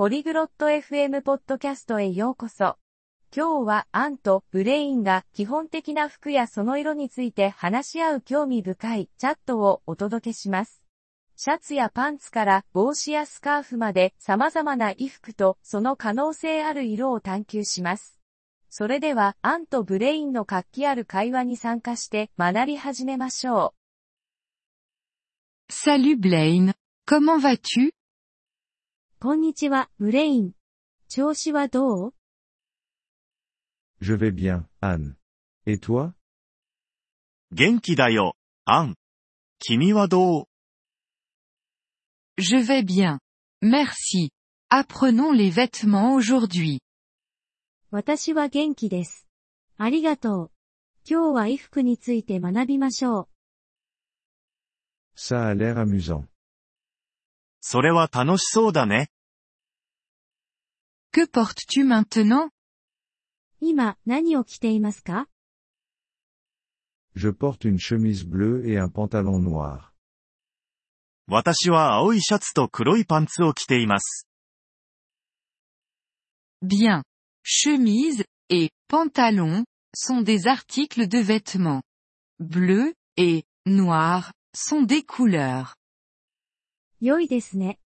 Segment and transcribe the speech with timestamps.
[0.00, 2.78] ポリグロット FM ポッドキャストへようこそ。
[3.36, 10.82] 今日はアンとブレインが基本的な服やその色について話し合う興味深いチャットをお届けします。
[11.36, 18.18] シャツやパンツから帽子やスカーフまで様々な衣服とその可能性ある色を探求します。
[18.70, 23.74] それでは、アンとブレインの活気ある会話に参加して学び始めましょ
[25.68, 25.70] う。
[25.70, 26.72] Salut Blaine,
[27.06, 27.99] comment vas-tu?
[29.22, 30.52] こんにちは、ブレイン。
[31.10, 32.14] 調子はどう
[34.00, 35.16] Je vais bien, Anne.
[35.66, 36.14] Et toi?
[37.52, 38.94] 元気だよ、アン。
[39.58, 40.44] 君はどう
[42.38, 43.18] Je vais bien.
[43.60, 44.30] Merci.
[44.70, 46.80] Apprenons les vêtements aujourd'hui.
[47.90, 49.26] 私は元気です。
[49.76, 50.50] ありがとう。
[51.06, 53.28] 今日は衣服について学びましょう。
[55.14, 56.29] Ça a l'air amusant.
[57.61, 59.09] それは楽しそうだね。
[61.11, 62.49] Que portes-tu maintenant?
[63.61, 65.27] 今、何を着ていますか
[67.15, 69.91] Je porte une chemise bleue et un pantalon noir.
[71.27, 74.27] 私は青いシャツと黒いパンツを着ています。
[76.61, 77.03] Bien.
[77.43, 81.81] Chemise et pantalon sont des articles de vêtements.
[82.39, 85.75] Bleu et noir sont des couleurs.
[87.01, 87.79] 良いですね。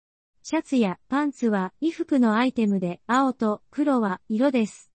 [0.44, 4.92] シャツやパンツは衣服のアイテムで青と黒は色です。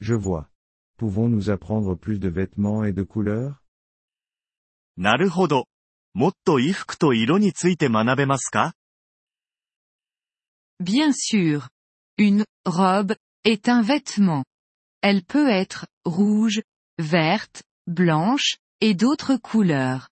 [0.00, 0.46] Je vois.
[0.98, 3.56] Pouvons-nous apprendre plus de vêtements et de couleurs?
[4.96, 5.66] なるほど。
[6.14, 8.74] もっと衣服と色について学べますか
[10.78, 11.68] Bien sûr.
[12.18, 14.44] Une robe est un vêtement.
[15.00, 16.62] Elle peut être rouge,
[16.98, 20.08] verte, blanche, et d'autres couleurs.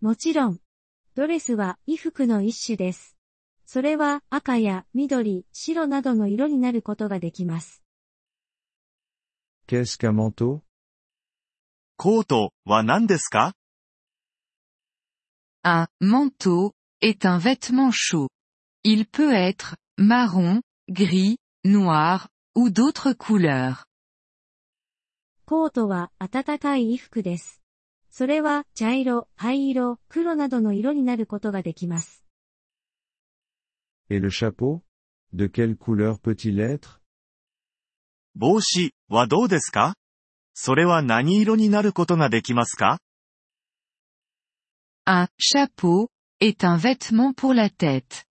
[0.00, 0.60] もちろん。
[1.16, 3.16] ドレスは衣服の一種です。
[3.66, 7.82] それは赤や緑、白などの色になることができます。
[9.66, 10.60] Qu'est-ce qu'un manteau?
[11.96, 13.54] コートは何ですか
[15.64, 18.28] Un manteau est un vêtement chaud.
[18.84, 23.84] Il peut être marron, gris, noir, ou d'autres couleurs.
[25.44, 27.60] コートは暖かい衣服です。
[28.10, 32.24] それは茶色、灰色、黒などの色になることができます。
[34.10, 34.82] Et le chapeau?
[35.32, 37.00] De quelle couleur peut-il être?
[38.34, 39.94] 帽子はどうですか
[40.54, 42.98] それは何色になることができますか
[45.04, 46.08] Un chapeau
[46.40, 48.24] est un vêtement pour la tête.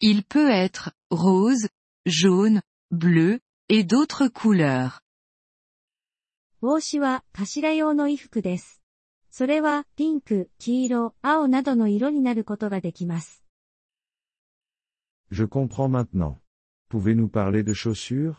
[0.00, 1.68] Il peut être rose,
[2.06, 5.00] jaune, bleu, et d'autres couleurs.
[6.60, 8.79] 帽子は頭用の衣服です。
[9.29, 13.43] それはピンク、黄色、青などの色になることができます。
[15.31, 16.37] Je comprends maintenant.
[16.89, 18.35] Pouvez-nous parler de chaussures?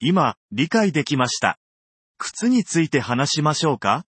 [0.00, 1.58] 今、理解できました。
[2.18, 4.04] 靴について話しましょうか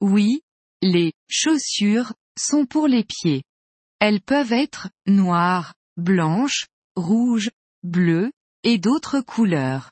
[0.00, 0.42] Oui,
[0.82, 3.42] les chaussures sont pour les pieds.
[3.98, 7.50] Elles peuvent être noires, blanches, rouges,
[7.82, 8.30] bleues,
[8.62, 9.90] et d'autres couleurs.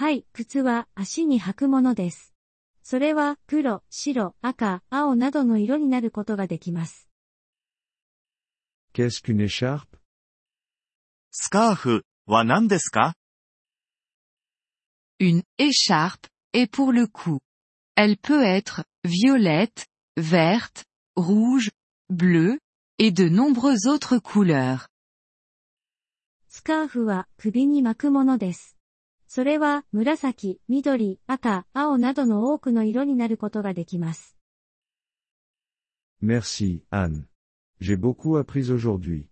[0.00, 2.32] はい、靴は足に履くものです。
[2.84, 7.10] それは黒、白、赤、青などの色になることができます。
[8.94, 9.98] Qu'est-ce qu'une écharpe?
[11.32, 13.14] スカーフは何ですか
[15.18, 17.40] Une écharpe est pour le cou.
[17.96, 20.84] Elle peut être violette, verte,
[21.16, 21.72] rouge,
[22.08, 22.60] bleue,
[22.98, 24.86] et de nombreuses autres couleurs.
[26.48, 28.77] スカーフは首に巻くものです。
[29.28, 34.38] それは紫、緑、赤、青などの多くの色になることができます。
[36.22, 37.26] Merci, Anne.
[37.78, 39.26] J'ai beaucoup appris aujourd'hui.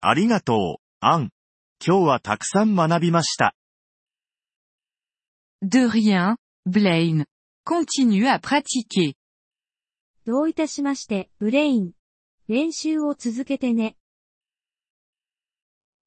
[0.00, 1.30] ありがとう、アン。
[1.86, 3.54] 今日はたくさん学びました。
[5.62, 6.36] De rien,
[6.66, 7.26] Blaine.
[7.66, 9.14] Continue à pratiquer.
[10.24, 11.92] どういたしまして、ブレイン。
[12.48, 13.96] 練習を続けてね。